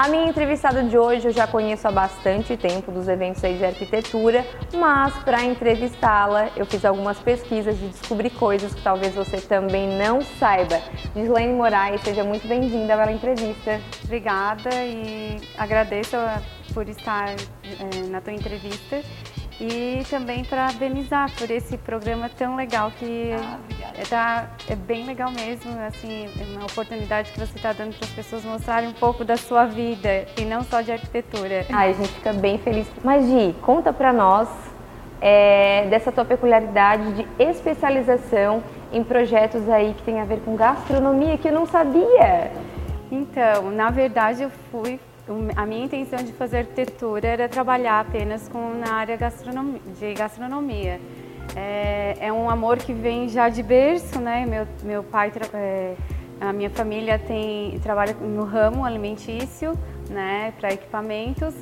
A 0.00 0.08
minha 0.08 0.30
entrevistada 0.30 0.82
de 0.82 0.96
hoje 0.96 1.28
eu 1.28 1.30
já 1.30 1.46
conheço 1.46 1.86
há 1.86 1.90
bastante 1.90 2.56
tempo 2.56 2.90
dos 2.90 3.06
eventos 3.06 3.44
aí 3.44 3.58
de 3.58 3.66
arquitetura, 3.66 4.46
mas 4.74 5.12
para 5.24 5.44
entrevistá-la 5.44 6.48
eu 6.56 6.64
fiz 6.64 6.86
algumas 6.86 7.18
pesquisas 7.18 7.76
e 7.76 7.84
descobri 7.84 8.30
coisas 8.30 8.74
que 8.74 8.80
talvez 8.80 9.14
você 9.14 9.42
também 9.42 9.98
não 9.98 10.22
saiba. 10.22 10.80
Gislaine 11.14 11.52
Moraes, 11.52 12.00
seja 12.00 12.24
muito 12.24 12.48
bem-vinda 12.48 12.96
pela 12.96 13.12
entrevista. 13.12 13.78
Obrigada 14.02 14.70
e 14.74 15.38
agradeço 15.58 16.16
por 16.72 16.88
estar 16.88 17.28
é, 17.28 18.06
na 18.08 18.22
tua 18.22 18.32
entrevista 18.32 19.02
e 19.60 20.02
também 20.08 20.42
parabenizar 20.42 21.30
por 21.36 21.50
esse 21.50 21.76
programa 21.76 22.30
tão 22.30 22.56
legal 22.56 22.90
que 22.98 23.32
ah, 23.32 23.58
é, 23.98 24.02
tá, 24.02 24.48
é 24.68 24.74
bem 24.74 25.04
legal 25.04 25.30
mesmo, 25.30 25.78
assim, 25.86 26.28
é 26.40 26.56
uma 26.56 26.64
oportunidade 26.64 27.30
que 27.30 27.38
você 27.38 27.56
está 27.56 27.72
dando 27.74 27.94
para 27.94 28.06
as 28.06 28.12
pessoas 28.12 28.42
mostrarem 28.42 28.88
um 28.88 28.94
pouco 28.94 29.22
da 29.22 29.36
sua 29.36 29.66
vida 29.66 30.24
e 30.38 30.46
não 30.46 30.62
só 30.62 30.80
de 30.80 30.90
arquitetura. 30.90 31.66
Ai, 31.70 31.90
a 31.90 31.92
gente 31.92 32.08
fica 32.08 32.32
bem 32.32 32.56
feliz. 32.58 32.86
Mas 33.04 33.26
Gi, 33.26 33.54
conta 33.60 33.92
para 33.92 34.14
nós 34.14 34.48
é, 35.20 35.86
dessa 35.90 36.10
tua 36.10 36.24
peculiaridade 36.24 37.12
de 37.12 37.26
especialização 37.38 38.62
em 38.90 39.04
projetos 39.04 39.68
aí 39.68 39.94
que 39.94 40.02
tem 40.02 40.20
a 40.20 40.24
ver 40.24 40.40
com 40.40 40.56
gastronomia 40.56 41.36
que 41.36 41.48
eu 41.48 41.52
não 41.52 41.66
sabia. 41.66 42.50
Então, 43.12 43.70
na 43.70 43.90
verdade 43.90 44.42
eu 44.42 44.50
fui 44.70 44.98
a 45.56 45.66
minha 45.66 45.84
intenção 45.84 46.18
de 46.18 46.32
fazer 46.32 46.58
arquitetura 46.58 47.28
era 47.28 47.48
trabalhar 47.48 48.00
apenas 48.00 48.48
com 48.48 48.74
na 48.74 48.94
área 48.94 49.16
gastronomia, 49.16 49.80
de 49.98 50.14
gastronomia. 50.14 51.00
É, 51.56 52.16
é, 52.20 52.32
um 52.32 52.48
amor 52.48 52.78
que 52.78 52.92
vem 52.92 53.28
já 53.28 53.48
de 53.48 53.62
berço, 53.62 54.20
né? 54.20 54.46
Meu, 54.46 54.66
meu 54.82 55.02
pai, 55.02 55.32
é, 55.54 55.94
a 56.40 56.52
minha 56.52 56.70
família 56.70 57.18
tem 57.18 57.78
trabalha 57.80 58.14
no 58.14 58.44
ramo 58.44 58.84
alimentício, 58.84 59.78
né? 60.08 60.52
Para 60.58 60.72
equipamentos. 60.72 61.54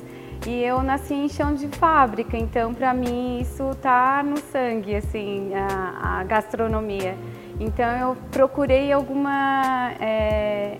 E 0.47 0.63
eu 0.63 0.81
nasci 0.81 1.13
em 1.13 1.27
chão 1.27 1.53
de 1.53 1.67
fábrica, 1.67 2.37
então 2.37 2.73
para 2.73 2.93
mim 2.93 3.41
isso 3.41 3.75
tá 3.81 4.23
no 4.23 4.37
sangue, 4.37 4.95
assim, 4.95 5.51
a, 5.53 6.19
a 6.19 6.23
gastronomia. 6.23 7.15
Então 7.59 7.85
eu 7.97 8.17
procurei 8.31 8.91
alguma 8.91 9.91
é, 9.99 10.77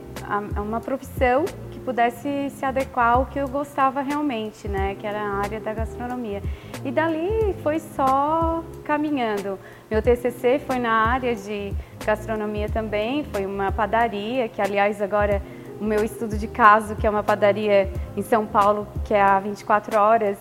uma 0.57 0.79
profissão 0.79 1.43
que 1.79 1.85
pudesse 1.85 2.49
se 2.49 2.65
adequar 2.65 3.13
ao 3.13 3.25
que 3.25 3.39
eu 3.39 3.47
gostava 3.47 4.01
realmente, 4.01 4.67
né, 4.67 4.95
que 4.99 5.07
era 5.07 5.19
a 5.19 5.33
área 5.37 5.59
da 5.59 5.73
gastronomia. 5.73 6.41
E 6.83 6.91
dali 6.91 7.55
foi 7.63 7.79
só 7.79 8.63
caminhando. 8.83 9.57
Meu 9.89 10.01
TCC 10.01 10.59
foi 10.59 10.77
na 10.77 10.91
área 10.91 11.35
de 11.35 11.73
gastronomia 12.05 12.69
também, 12.69 13.23
foi 13.23 13.45
uma 13.45 13.71
padaria, 13.71 14.47
que 14.47 14.61
aliás 14.61 15.01
agora 15.01 15.41
o 15.79 15.83
meu 15.83 16.03
estudo 16.03 16.37
de 16.37 16.47
caso, 16.47 16.95
que 16.95 17.07
é 17.07 17.09
uma 17.09 17.23
padaria 17.23 17.89
em 18.15 18.21
São 18.21 18.45
Paulo, 18.45 18.87
que 19.05 19.13
é 19.13 19.21
há 19.21 19.39
24 19.39 19.97
horas, 19.97 20.37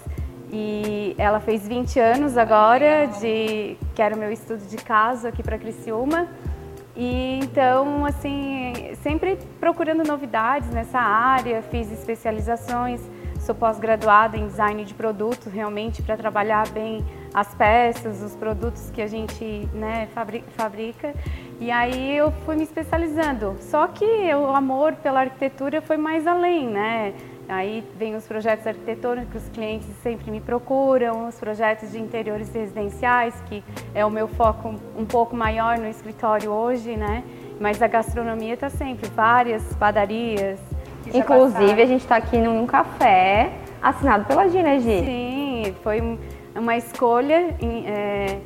e 0.51 1.15
ela 1.19 1.41
fez 1.41 1.67
20 1.69 2.01
anos 2.01 2.37
agora, 2.37 3.07
de, 3.21 3.77
que 3.95 4.03
era 4.03 4.15
o 4.15 4.19
meu 4.19 4.33
estudo 4.33 4.67
de 4.67 4.77
caso 4.77 5.29
aqui 5.29 5.43
para 5.43 5.59
Criciúma. 5.59 6.27
E 6.99 7.39
então, 7.45 8.05
assim, 8.05 8.73
sempre 9.05 9.39
procurando 9.61 10.03
novidades 10.03 10.69
nessa 10.71 10.99
área, 10.99 11.63
fiz 11.63 11.93
especializações, 11.93 13.01
sou 13.39 13.55
pós-graduada 13.55 14.37
em 14.37 14.49
design 14.49 14.85
de 14.85 14.95
produtos, 14.95 15.53
realmente 15.53 16.03
para 16.03 16.17
trabalhar 16.17 16.69
bem 16.71 17.07
as 17.33 17.55
peças, 17.55 18.21
os 18.21 18.35
produtos 18.35 18.91
que 18.91 19.01
a 19.01 19.07
gente 19.07 19.69
né, 19.73 20.09
fabrica. 20.57 21.15
E 21.61 21.71
aí 21.71 22.17
eu 22.17 22.33
fui 22.45 22.57
me 22.57 22.65
especializando. 22.65 23.55
Só 23.61 23.87
que 23.87 24.05
o 24.35 24.49
amor 24.49 24.95
pela 24.97 25.21
arquitetura 25.21 25.81
foi 25.81 25.97
mais 25.97 26.27
além, 26.27 26.67
né? 26.67 27.15
Aí 27.49 27.83
vem 27.97 28.15
os 28.15 28.27
projetos 28.27 28.67
arquitetônicos, 28.67 29.43
os 29.43 29.49
clientes 29.49 29.89
sempre 30.03 30.31
me 30.31 30.39
procuram, 30.41 31.27
os 31.27 31.37
projetos 31.37 31.93
de 31.93 31.99
interiores 31.99 32.53
residenciais, 32.53 33.35
que 33.47 33.65
é 33.95 34.05
o 34.05 34.11
meu 34.11 34.29
foco 34.29 34.75
um 34.97 35.07
pouco 35.07 35.35
maior 35.35 35.79
no 35.79 35.89
escritório 35.89 36.51
hoje, 36.51 36.95
né? 36.95 37.25
Mas 37.59 37.81
a 37.81 37.87
gastronomia 37.89 38.53
está 38.53 38.69
sempre, 38.69 39.09
várias 39.09 39.63
padarias. 39.77 40.61
Inclusive, 41.13 41.81
a 41.81 41.87
gente 41.87 42.03
está 42.03 42.17
aqui 42.17 42.37
num 42.37 42.67
café 42.67 43.51
assinado 43.81 44.27
pela 44.27 44.47
Gina, 44.49 44.79
Gi. 44.79 45.05
Sim, 45.05 45.75
foi 45.83 46.19
uma 46.55 46.77
escolha 46.77 47.57
é, 47.87 48.39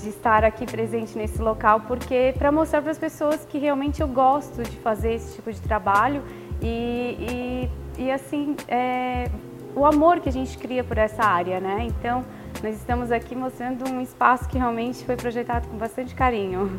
de 0.00 0.08
estar 0.08 0.44
aqui 0.44 0.66
presente 0.66 1.16
nesse 1.16 1.40
local, 1.40 1.82
porque 1.86 2.34
para 2.36 2.50
mostrar 2.50 2.82
para 2.82 2.90
as 2.90 2.98
pessoas 2.98 3.44
que 3.44 3.58
realmente 3.58 4.00
eu 4.00 4.08
gosto 4.08 4.62
de 4.62 4.76
fazer 4.78 5.14
esse 5.14 5.36
tipo 5.36 5.52
de 5.52 5.60
trabalho 5.60 6.22
e, 6.60 7.16
e, 7.20 7.70
e 7.98 8.10
assim, 8.10 8.56
é, 8.68 9.28
o 9.74 9.84
amor 9.84 10.20
que 10.20 10.28
a 10.28 10.32
gente 10.32 10.56
cria 10.56 10.84
por 10.84 10.96
essa 10.96 11.24
área, 11.24 11.60
né? 11.60 11.86
Então, 11.88 12.24
nós 12.62 12.76
estamos 12.76 13.12
aqui 13.12 13.34
mostrando 13.34 13.88
um 13.88 14.00
espaço 14.00 14.48
que 14.48 14.56
realmente 14.56 15.04
foi 15.04 15.16
projetado 15.16 15.68
com 15.68 15.76
bastante 15.76 16.14
carinho. 16.14 16.70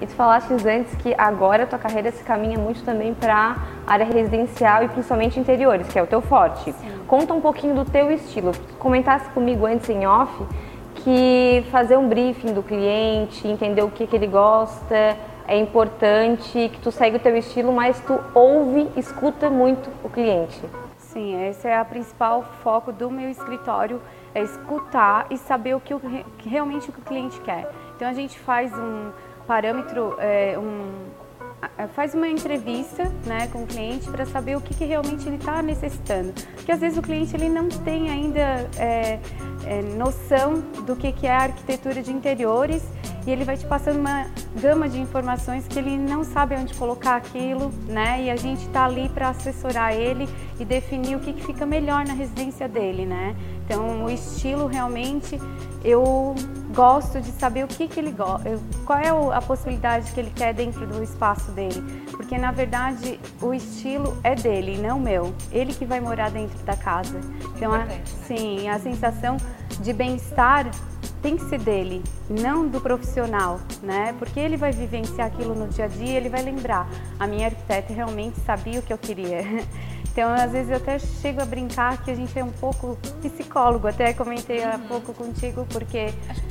E 0.00 0.06
tu 0.06 0.12
falaste 0.12 0.50
antes 0.52 0.94
que 0.96 1.14
agora 1.16 1.62
a 1.62 1.66
tua 1.66 1.78
carreira 1.78 2.10
se 2.10 2.22
caminha 2.24 2.58
muito 2.58 2.82
também 2.84 3.14
para 3.14 3.56
área 3.86 4.04
residencial 4.04 4.84
e 4.84 4.88
principalmente 4.88 5.38
interiores, 5.38 5.88
que 5.88 5.98
é 5.98 6.02
o 6.02 6.06
teu 6.06 6.20
forte. 6.20 6.72
Sim. 6.72 7.00
Conta 7.06 7.32
um 7.32 7.40
pouquinho 7.40 7.74
do 7.74 7.84
teu 7.84 8.10
estilo. 8.10 8.52
Tu 8.52 8.74
comentasse 8.74 9.28
comigo 9.30 9.66
antes 9.66 9.88
em 9.88 10.06
off 10.06 10.44
que 11.04 11.64
fazer 11.70 11.98
um 11.98 12.08
briefing 12.08 12.54
do 12.54 12.62
cliente, 12.62 13.46
entender 13.46 13.82
o 13.82 13.90
que, 13.90 14.06
que 14.06 14.16
ele 14.16 14.26
gosta, 14.26 15.16
é 15.46 15.58
importante, 15.58 16.70
que 16.72 16.80
tu 16.80 16.90
segue 16.90 17.16
o 17.16 17.20
teu 17.20 17.36
estilo, 17.36 17.72
mas 17.72 18.00
tu 18.00 18.18
ouve, 18.34 18.88
escuta 18.96 19.50
muito 19.50 19.90
o 20.02 20.08
cliente. 20.08 20.58
Sim, 20.96 21.46
esse 21.46 21.68
é 21.68 21.80
o 21.80 21.84
principal 21.84 22.42
foco 22.62 22.90
do 22.90 23.10
meu 23.10 23.28
escritório, 23.28 24.00
é 24.34 24.42
escutar 24.42 25.26
e 25.30 25.36
saber 25.36 25.76
o 25.76 25.80
que, 25.80 25.94
o, 25.94 26.00
realmente 26.38 26.88
o 26.88 26.92
que 26.92 26.98
o 26.98 27.04
cliente 27.04 27.38
quer. 27.42 27.70
Então 27.94 28.08
a 28.08 28.14
gente 28.14 28.38
faz 28.38 28.72
um 28.72 29.10
parâmetro, 29.46 30.16
é, 30.18 30.58
um, 30.58 30.90
faz 31.94 32.14
uma 32.14 32.28
entrevista 32.28 33.04
né, 33.26 33.48
com 33.48 33.62
o 33.62 33.66
cliente 33.66 34.08
para 34.10 34.24
saber 34.26 34.56
o 34.56 34.60
que, 34.60 34.74
que 34.74 34.84
realmente 34.84 35.26
ele 35.26 35.36
está 35.36 35.62
necessitando. 35.62 36.32
Porque 36.54 36.72
às 36.72 36.80
vezes 36.80 36.98
o 36.98 37.02
cliente 37.02 37.34
ele 37.34 37.48
não 37.48 37.68
tem 37.68 38.10
ainda 38.10 38.68
é, 38.78 39.18
é, 39.64 39.82
noção 39.96 40.60
do 40.86 40.96
que, 40.96 41.12
que 41.12 41.26
é 41.26 41.32
a 41.32 41.42
arquitetura 41.42 42.02
de 42.02 42.12
interiores 42.12 42.82
e 43.26 43.30
ele 43.30 43.44
vai 43.44 43.56
te 43.56 43.66
passando 43.66 43.98
uma 43.98 44.26
gama 44.60 44.88
de 44.88 45.00
informações 45.00 45.66
que 45.66 45.78
ele 45.78 45.96
não 45.96 46.24
sabe 46.24 46.54
onde 46.56 46.74
colocar 46.74 47.16
aquilo, 47.16 47.72
né? 47.86 48.22
E 48.24 48.30
a 48.30 48.36
gente 48.36 48.66
está 48.66 48.84
ali 48.84 49.08
para 49.08 49.30
assessorar 49.30 49.94
ele 49.94 50.28
e 50.60 50.64
definir 50.64 51.16
o 51.16 51.20
que, 51.20 51.32
que 51.32 51.44
fica 51.44 51.64
melhor 51.64 52.06
na 52.06 52.12
residência 52.12 52.68
dele, 52.68 53.06
né? 53.06 53.34
Então, 53.64 54.04
o 54.04 54.10
estilo 54.10 54.66
realmente 54.66 55.40
eu 55.82 56.34
gosto 56.74 57.20
de 57.20 57.30
saber 57.32 57.64
o 57.64 57.68
que, 57.68 57.86
que 57.88 58.00
ele 58.00 58.10
gosta, 58.10 58.58
qual 58.84 58.98
é 58.98 59.08
a 59.34 59.40
possibilidade 59.40 60.10
que 60.12 60.20
ele 60.20 60.30
quer 60.34 60.52
dentro 60.52 60.86
do 60.86 61.02
espaço 61.02 61.50
dele, 61.52 61.80
porque 62.10 62.36
na 62.36 62.50
verdade 62.50 63.20
o 63.40 63.54
estilo 63.54 64.16
é 64.22 64.34
dele, 64.34 64.76
não 64.76 64.98
meu. 64.98 65.32
Ele 65.52 65.72
que 65.72 65.84
vai 65.84 66.00
morar 66.00 66.30
dentro 66.30 66.58
da 66.64 66.76
casa. 66.76 67.20
Então, 67.56 67.72
a, 67.72 67.86
sim, 68.26 68.68
a 68.68 68.78
sensação 68.78 69.36
de 69.80 69.92
bem-estar 69.92 70.70
tem 71.24 71.38
que 71.38 71.44
ser 71.46 71.58
dele, 71.58 72.02
não 72.28 72.68
do 72.68 72.78
profissional, 72.82 73.58
né? 73.82 74.14
Porque 74.18 74.38
ele 74.38 74.58
vai 74.58 74.72
vivenciar 74.72 75.28
aquilo 75.28 75.54
no 75.54 75.66
dia 75.68 75.86
a 75.86 75.88
dia, 75.88 76.18
ele 76.18 76.28
vai 76.28 76.42
lembrar. 76.42 76.86
A 77.18 77.26
minha 77.26 77.46
arquiteta 77.46 77.94
realmente 77.94 78.38
sabia 78.40 78.78
o 78.78 78.82
que 78.82 78.92
eu 78.92 78.98
queria. 78.98 79.42
Então, 80.14 80.32
às 80.32 80.52
vezes 80.52 80.70
eu 80.70 80.76
até 80.76 80.96
chego 80.96 81.42
a 81.42 81.44
brincar 81.44 82.00
que 82.04 82.08
a 82.08 82.14
gente 82.14 82.38
é 82.38 82.44
um 82.44 82.52
pouco 82.52 82.96
psicólogo, 83.20 83.88
até 83.88 84.12
comentei 84.12 84.62
há 84.62 84.76
uhum. 84.76 84.86
pouco 84.86 85.12
contigo, 85.12 85.66
porque 85.70 86.14
acho 86.28 86.40
que 86.40 86.48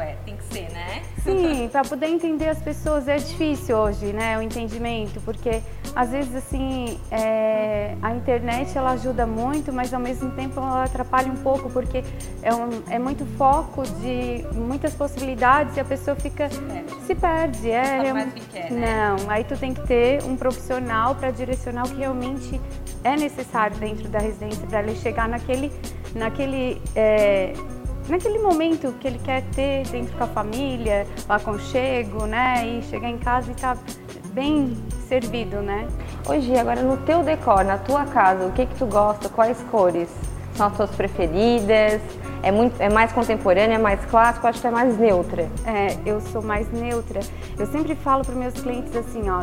é, 0.00 0.16
tem 0.24 0.36
que 0.36 0.44
ser, 0.44 0.70
né? 0.70 1.02
Sim, 1.22 1.68
para 1.70 1.82
poder 1.82 2.06
entender 2.06 2.48
as 2.48 2.60
pessoas 2.60 3.08
é 3.08 3.16
difícil 3.16 3.76
hoje, 3.76 4.06
né, 4.12 4.38
o 4.38 4.42
entendimento, 4.42 5.20
porque 5.20 5.60
às 5.94 6.10
vezes 6.10 6.34
assim 6.34 6.98
é, 7.10 7.96
a 8.02 8.14
internet 8.14 8.76
ela 8.76 8.92
ajuda 8.92 9.26
muito, 9.26 9.72
mas 9.72 9.92
ao 9.92 10.00
mesmo 10.00 10.30
tempo 10.32 10.58
ela 10.60 10.84
atrapalha 10.84 11.30
um 11.30 11.36
pouco 11.36 11.68
porque 11.70 12.02
é, 12.42 12.54
um, 12.54 12.82
é 12.88 12.98
muito 12.98 13.24
foco 13.36 13.82
de 13.82 14.44
muitas 14.54 14.94
possibilidades 14.94 15.76
e 15.76 15.80
a 15.80 15.84
pessoa 15.84 16.16
fica 16.16 16.48
se 16.48 16.60
perde, 16.60 16.96
se 17.06 17.14
perde 17.14 17.70
é, 17.70 18.12
mais 18.12 18.32
que 18.32 18.40
quer, 18.46 18.70
né? 18.70 19.16
não, 19.18 19.30
aí 19.30 19.44
tu 19.44 19.56
tem 19.56 19.74
que 19.74 19.86
ter 19.86 20.22
um 20.24 20.36
profissional 20.36 21.14
para 21.14 21.30
direcionar 21.30 21.86
o 21.86 21.90
que 21.90 21.96
realmente 21.96 22.60
é 23.04 23.16
necessário 23.16 23.76
dentro 23.78 24.08
da 24.08 24.18
residência 24.18 24.66
para 24.66 24.82
ele 24.82 24.96
chegar 24.96 25.28
naquele 25.28 25.72
naquele 26.14 26.80
é, 26.96 27.52
naquele 28.08 28.38
momento 28.38 28.92
que 29.00 29.06
ele 29.06 29.18
quer 29.18 29.42
ter 29.54 29.86
dentro 29.88 30.16
com 30.16 30.24
a 30.24 30.26
família, 30.28 31.06
o 31.28 31.32
aconchego, 31.32 32.26
né? 32.26 32.66
E 32.66 32.82
chegar 32.84 33.08
em 33.08 33.18
casa 33.18 33.50
e 33.50 33.54
estar 33.54 33.76
tá 33.76 33.82
bem 34.32 34.76
servido, 35.08 35.56
né? 35.62 35.88
Hoje, 36.28 36.56
agora 36.56 36.82
no 36.82 36.96
teu 36.98 37.22
decor, 37.22 37.64
na 37.64 37.78
tua 37.78 38.04
casa, 38.04 38.46
o 38.46 38.52
que 38.52 38.66
que 38.66 38.74
tu 38.76 38.86
gosta? 38.86 39.28
Quais 39.28 39.58
cores 39.70 40.08
são 40.54 40.66
as 40.66 40.76
tuas 40.76 40.90
preferidas? 40.90 42.00
É, 42.42 42.52
muito, 42.52 42.80
é 42.80 42.88
mais 42.88 43.12
contemporânea, 43.12 43.74
é 43.74 43.78
mais 43.78 44.04
clássico? 44.04 44.46
Acho 44.46 44.60
que 44.60 44.66
é 44.66 44.70
mais 44.70 44.96
neutra. 44.98 45.48
É, 45.66 45.96
eu 46.06 46.20
sou 46.20 46.42
mais 46.42 46.70
neutra. 46.70 47.20
Eu 47.58 47.66
sempre 47.66 47.94
falo 47.96 48.24
para 48.24 48.34
meus 48.34 48.54
clientes 48.54 48.94
assim, 48.94 49.28
ó, 49.28 49.42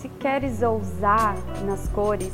se 0.00 0.08
queres 0.08 0.62
ousar 0.62 1.36
nas 1.64 1.88
cores, 1.88 2.32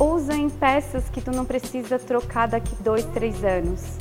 usa 0.00 0.34
em 0.34 0.48
peças 0.48 1.08
que 1.10 1.20
tu 1.20 1.30
não 1.30 1.44
precisa 1.44 1.98
trocar 1.98 2.48
daqui 2.48 2.74
dois, 2.80 3.04
três 3.06 3.44
anos. 3.44 3.99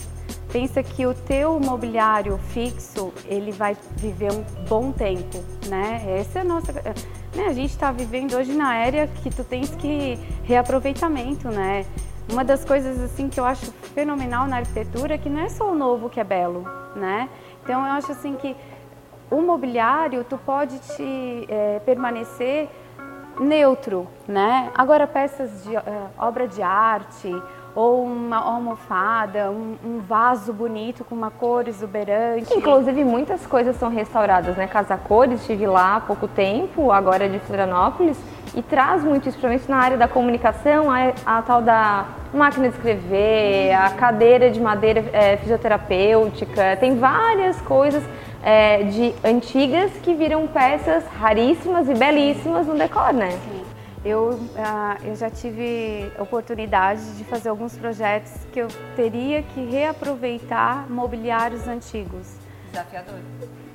Pensa 0.51 0.81
que 0.81 1.05
o 1.05 1.13
teu 1.13 1.59
mobiliário 1.59 2.37
fixo 2.37 3.13
ele 3.25 3.51
vai 3.51 3.77
viver 3.95 4.31
um 4.31 4.43
bom 4.67 4.91
tempo, 4.91 5.37
né? 5.67 6.03
Essa 6.19 6.39
é 6.39 6.41
a 6.41 6.45
nossa, 6.45 6.73
né? 6.73 7.45
A 7.47 7.53
gente 7.53 7.69
está 7.69 7.91
vivendo 7.91 8.35
hoje 8.35 8.53
na 8.53 8.75
era 8.75 9.07
que 9.07 9.29
tu 9.29 9.43
tens 9.43 9.75
que 9.75 10.17
reaproveitamento, 10.43 11.49
né? 11.49 11.85
Uma 12.31 12.43
das 12.43 12.65
coisas 12.65 12.99
assim 12.99 13.29
que 13.29 13.39
eu 13.39 13.45
acho 13.45 13.71
fenomenal 13.93 14.47
na 14.47 14.57
arquitetura 14.57 15.15
é 15.15 15.17
que 15.17 15.29
não 15.29 15.41
é 15.41 15.49
só 15.49 15.71
o 15.71 15.75
novo 15.75 16.09
que 16.09 16.19
é 16.19 16.23
belo, 16.23 16.63
né? 16.95 17.29
Então 17.63 17.85
eu 17.85 17.91
acho 17.91 18.11
assim 18.11 18.35
que 18.35 18.55
o 19.29 19.41
mobiliário 19.41 20.23
tu 20.23 20.37
pode 20.37 20.79
te 20.79 21.45
é, 21.47 21.79
permanecer 21.85 22.69
neutro, 23.39 24.07
né? 24.27 24.71
Agora 24.75 25.07
peças 25.07 25.63
de 25.63 25.75
uh, 25.75 25.81
obra 26.17 26.47
de 26.47 26.61
arte 26.61 27.31
ou 27.79 28.03
uma 28.03 28.35
almofada, 28.35 29.49
um, 29.49 29.77
um, 29.85 29.99
vaso 29.99 30.51
bonito 30.51 31.05
com 31.05 31.15
uma 31.15 31.31
cor 31.31 31.65
exuberante. 31.65 32.53
Inclusive 32.53 33.05
muitas 33.05 33.47
coisas 33.47 33.77
são 33.77 33.89
restauradas, 33.89 34.57
né? 34.57 34.67
Casa 34.67 34.97
Cores, 34.97 35.39
estive 35.39 35.65
lá 35.65 35.95
há 35.95 36.01
pouco 36.01 36.27
tempo, 36.27 36.91
agora 36.91 37.25
é 37.25 37.29
de 37.29 37.39
Florianópolis, 37.39 38.19
e 38.53 38.61
traz 38.61 39.01
muito 39.01 39.29
isso, 39.29 39.37
principalmente 39.39 39.69
na 39.69 39.77
área 39.77 39.97
da 39.97 40.09
comunicação, 40.09 40.91
a, 40.91 41.13
a 41.25 41.41
tal 41.41 41.61
da 41.61 42.05
máquina 42.33 42.67
de 42.67 42.75
escrever, 42.75 43.71
a 43.71 43.91
cadeira 43.91 44.51
de 44.51 44.59
madeira 44.59 45.05
é, 45.13 45.37
fisioterapêutica, 45.37 46.75
tem 46.81 46.97
várias 46.97 47.61
coisas 47.61 48.03
é, 48.43 48.83
de 48.83 49.15
antigas 49.23 49.89
que 50.03 50.13
viram 50.13 50.45
peças 50.47 51.05
raríssimas 51.17 51.87
e 51.87 51.93
belíssimas 51.93 52.67
no 52.67 52.75
decor, 52.75 53.13
né? 53.13 53.31
Sim. 53.31 53.58
Eu, 54.03 54.39
ah, 54.57 54.97
eu 55.03 55.13
já 55.15 55.29
tive 55.29 56.11
oportunidade 56.17 57.17
de 57.17 57.23
fazer 57.25 57.49
alguns 57.49 57.77
projetos 57.77 58.31
que 58.51 58.59
eu 58.59 58.67
teria 58.95 59.43
que 59.43 59.61
reaproveitar 59.65 60.89
mobiliários 60.89 61.67
antigos. 61.67 62.35
Desafiador. 62.71 63.19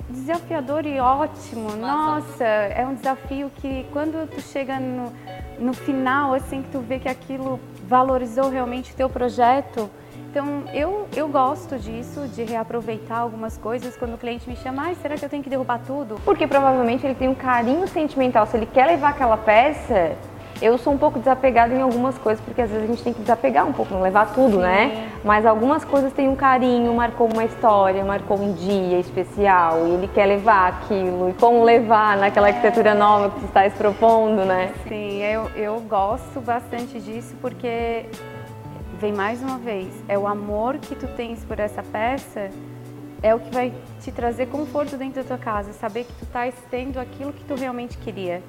Desafiador 0.09 0.87
e 0.87 0.99
ótimo. 0.99 1.77
Nossa, 1.77 2.21
Nossa 2.21 2.45
é 2.45 2.87
um 2.87 2.95
desafio 2.95 3.51
que 3.57 3.87
quando 3.93 4.29
tu 4.31 4.41
chega 4.41 4.81
no, 4.81 5.13
no 5.59 5.75
final, 5.75 6.33
assim, 6.33 6.63
que 6.63 6.71
tu 6.71 6.81
vê 6.81 6.99
que 6.99 7.09
aquilo 7.09 7.61
valorizou 7.87 8.49
realmente 8.49 8.93
o 8.93 8.97
teu 8.97 9.11
projeto, 9.11 9.91
então, 10.35 10.65
eu, 10.75 11.07
eu 11.15 11.29
gosto 11.29 11.79
disso, 11.79 12.27
de 12.27 12.43
reaproveitar 12.43 13.19
algumas 13.19 13.57
coisas 13.57 13.97
quando 13.97 14.15
o 14.15 14.19
cliente 14.19 14.51
me 14.51 14.57
chama, 14.57 14.91
ah, 14.91 14.95
será 15.01 15.15
que 15.15 15.25
eu 15.25 15.29
tenho 15.29 15.45
que 15.45 15.49
derrubar 15.49 15.79
tudo? 15.87 16.17
Porque 16.25 16.45
provavelmente 16.45 17.07
ele 17.07 17.15
tem 17.15 17.29
um 17.29 17.37
carinho 17.37 17.87
sentimental. 17.87 18.45
Se 18.45 18.57
ele 18.57 18.67
quer 18.67 18.85
levar 18.85 19.11
aquela 19.11 19.37
peça, 19.37 20.17
eu 20.61 20.77
sou 20.77 20.93
um 20.93 20.99
pouco 20.99 21.21
desapegada 21.21 21.73
em 21.73 21.81
algumas 21.81 22.19
coisas, 22.19 22.45
porque 22.45 22.63
às 22.63 22.69
vezes 22.69 22.83
a 22.83 22.87
gente 22.89 23.05
tem 23.05 23.13
que 23.13 23.21
desapegar 23.21 23.65
um 23.65 23.73
pouco, 23.73 23.95
não 23.95 24.03
levar 24.03 24.35
tudo, 24.35 24.59
né? 24.59 24.89
Sim. 24.89 24.97
né? 24.97 25.13
Mas 25.23 25.47
algumas 25.47 25.85
coisas 25.85 26.13
têm 26.13 26.29
um 26.29 26.35
carinho, 26.35 26.93
marcou 26.93 27.29
uma 27.33 27.45
história, 27.45 28.05
marcou 28.05 28.37
um 28.37 28.55
dia 28.55 28.99
especial, 28.99 29.87
e 29.87 29.91
ele 29.91 30.09
quer 30.09 30.27
levar 30.27 30.69
aquilo, 30.69 31.31
e 31.31 31.35
como 31.35 31.63
levar 31.63 32.17
naquela 32.17 32.49
arquitetura 32.49 32.93
nova 32.93 33.31
que 33.31 33.39
você 33.39 33.47
está 33.47 33.71
propondo, 33.79 34.45
né? 34.45 34.73
Sim, 34.89 35.23
eu, 35.23 35.49
eu 35.55 35.81
gosto 35.83 36.41
bastante 36.41 36.99
disso, 36.99 37.37
porque 37.41 38.07
vem 39.05 39.13
mais 39.13 39.43
uma 39.43 39.59
vez, 39.59 39.93
é 40.09 40.17
o 40.19 40.27
amor 40.27 40.79
que 40.79 40.95
tu 40.95 41.07
tens 41.09 41.45
por 41.45 41.61
essa 41.61 41.83
peça, 41.83 42.49
é 43.23 43.35
o 43.35 43.39
que 43.39 43.51
vai 43.53 43.71
te 44.01 44.11
trazer 44.11 44.47
conforto 44.47 44.97
dentro 44.97 45.23
da 45.23 45.29
tua 45.29 45.37
casa, 45.37 45.75
saber 45.75 46.05
que 46.05 46.13
tu 46.15 46.25
estás 46.25 46.55
tendo 46.71 46.99
aquilo 46.99 47.31
que 47.31 47.45
tu 47.45 47.55
realmente 47.55 47.99
queria. 47.99 48.43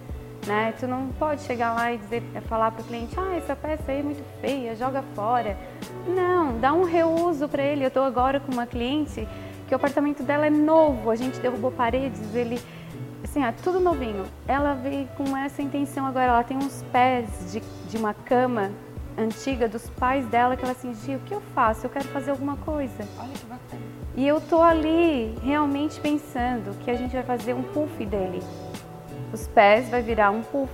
Né? 0.48 0.74
Tu 0.80 0.88
não 0.88 1.10
pode 1.19 1.42
chegar 1.42 1.74
lá 1.74 1.92
e 1.92 1.98
dizer, 1.98 2.24
falar 2.48 2.72
para 2.72 2.84
o 2.84 2.86
cliente, 2.86 3.13
ah, 3.19 3.36
essa 3.36 3.54
peça 3.54 3.84
aí 3.92 4.00
é 4.00 4.04
muito 4.04 4.24
feia, 4.40 4.74
joga 4.78 5.04
fora. 5.13 5.57
Não, 6.07 6.57
dá 6.57 6.72
um 6.72 6.86
reuso 6.86 7.50
para 7.50 7.62
ele. 7.62 7.84
Eu 7.84 7.90
estou 7.90 8.04
agora 8.04 8.40
com 8.40 8.54
uma 8.54 8.66
cliente 8.66 9.28
que 9.68 9.74
o 9.74 9.75
apartamento 9.75 10.24
dela 10.24 10.48
é 10.48 10.50
novo, 10.50 11.12
a 11.12 11.18
gente 11.18 11.38
derrubou 11.38 11.69
paredes, 11.72 12.34
ele 12.34 12.62
assim, 13.25 13.44
ó, 13.44 13.52
tudo 13.62 13.81
novinho. 13.81 14.24
Ela 14.48 14.74
veio 14.74 15.06
com 15.18 15.36
essa 15.36 15.62
intenção 15.62 16.06
agora, 16.06 16.28
ela 16.28 16.44
tem 16.46 16.56
uns 16.56 16.81
pés 16.94 17.52
de, 17.52 17.62
de 17.90 17.98
uma 17.98 18.13
cama 18.13 18.72
antiga 19.18 19.68
dos 19.68 19.90
pais 19.92 20.26
dela 20.28 20.56
que 20.56 20.64
ela 20.64 20.72
assim, 20.72 20.94
Gia, 20.94 21.18
o 21.18 21.20
que 21.22 21.34
eu 21.34 21.42
faço? 21.54 21.86
Eu 21.86 21.90
quero 21.90 22.06
fazer 22.06 22.32
alguma 22.32 22.58
coisa. 22.58 23.08
Olha 23.20 23.34
que 23.34 23.46
bacana. 23.46 23.82
E 24.16 24.28
eu 24.28 24.40
tô 24.40 24.62
ali 24.62 25.36
realmente 25.44 26.00
pensando 26.00 26.78
que 26.84 26.90
a 26.90 26.96
gente 26.96 27.12
vai 27.12 27.24
fazer 27.24 27.54
um 27.54 27.64
puff 27.64 28.06
dele. 28.06 28.42
Os 29.34 29.48
pés 29.48 29.90
vai 29.90 30.02
virar 30.02 30.32
um 30.32 30.42
puff. 30.42 30.72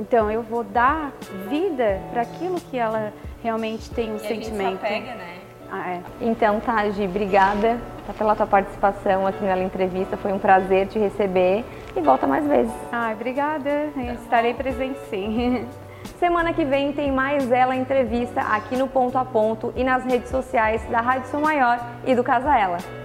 Então 0.00 0.30
eu 0.30 0.42
vou 0.42 0.64
dar 0.64 1.12
vida 1.48 2.00
para 2.10 2.22
aquilo 2.22 2.60
que 2.60 2.76
ela 2.76 3.12
realmente 3.42 3.90
tem 3.90 4.12
um 4.12 4.16
e 4.16 4.20
sentimento. 4.20 4.60
A 4.66 4.70
gente 4.70 4.80
se 4.80 4.86
apega, 4.86 5.14
né? 5.14 5.38
Ah, 5.70 5.90
é. 5.90 6.00
Então, 6.20 6.60
tá, 6.60 6.88
Gi, 6.90 7.04
obrigada 7.04 7.78
pela 8.16 8.34
tua 8.34 8.46
participação 8.46 9.26
aqui 9.26 9.44
na 9.44 9.58
entrevista. 9.58 10.16
Foi 10.16 10.32
um 10.32 10.38
prazer 10.38 10.88
te 10.88 10.98
receber 10.98 11.64
e 11.94 12.00
volta 12.00 12.26
mais 12.26 12.46
vezes. 12.46 12.72
Ah, 12.90 13.10
obrigada. 13.12 13.90
Estarei 14.22 14.54
presente 14.54 14.98
sim. 15.10 15.66
Semana 16.18 16.52
que 16.52 16.64
vem 16.64 16.92
tem 16.92 17.12
mais 17.12 17.50
ela 17.50 17.76
entrevista 17.76 18.40
aqui 18.40 18.76
no 18.76 18.88
Ponto 18.88 19.16
a 19.16 19.24
Ponto 19.24 19.72
e 19.76 19.84
nas 19.84 20.04
redes 20.04 20.30
sociais 20.30 20.84
da 20.90 21.00
Rádio 21.00 21.28
Som 21.30 21.40
Maior 21.40 21.78
e 22.04 22.14
do 22.14 22.24
Casa 22.24 22.56
Ela. 22.56 22.97